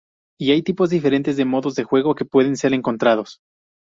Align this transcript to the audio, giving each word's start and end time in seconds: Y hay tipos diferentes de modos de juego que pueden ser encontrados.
Y 0.39 0.49
hay 0.49 0.63
tipos 0.63 0.89
diferentes 0.89 1.37
de 1.37 1.45
modos 1.45 1.75
de 1.75 1.83
juego 1.83 2.15
que 2.15 2.25
pueden 2.25 2.57
ser 2.57 2.73
encontrados. 2.73 3.37